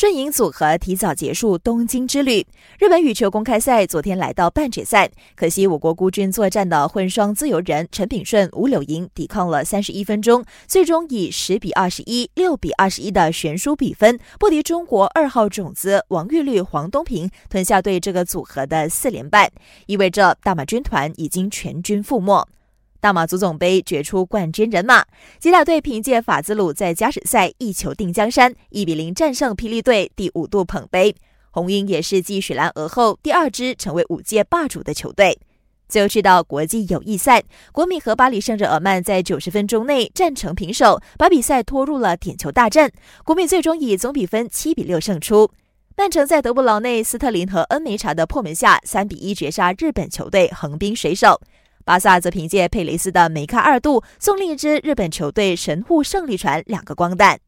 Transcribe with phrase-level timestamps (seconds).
[0.00, 2.46] 顺盈组合提早结束东京之旅。
[2.78, 19.50] 日本羽球公开赛昨天来到半决赛，可惜我国孤军作战的混双自由人陈炳顺、吴柳莹抵抗了三十一分钟，最终以十比二十一、六比二十一的悬殊比分不敌中国二号种子王玉律、黄东萍，吞下对这个组合的四连败，
[19.86, 22.46] 意味着大马军团已经全军覆没。
[23.00, 25.04] 大马足总杯决出冠军人马，
[25.38, 31.14] 吉打队凭借法兹鲁在加时赛一球定江山，一比零战胜霹雳队，第五度捧杯。
[31.50, 35.38] 红鹰也是继雪兰莪后第二支成为五届霸主的球队。
[35.88, 37.42] 最后去到国际友谊赛，
[37.72, 42.90] 国米和巴黎圣日耳曼在九十分钟内战成平手，把比赛拖入了点球大战。
[43.24, 45.50] 国米最终以总比分七比六胜出。
[45.96, 51.40] 曼城在德布劳内、斯特林和恩梅查的破门下，三比一绝杀日本球队横滨水手。
[51.88, 57.40] 巴萨则凭借佩雷斯的梅开二度，送另一支日本球队神户胜利船两个光蛋。